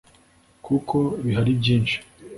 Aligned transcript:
kuko 0.65 0.97
bihari 1.23 1.51
byinshi 1.61 1.97